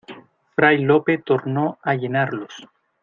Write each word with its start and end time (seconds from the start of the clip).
fray 0.55 0.79
Lope 0.79 1.19
tornó 1.19 1.77
a 1.83 1.93
llenarlos: 1.93 2.67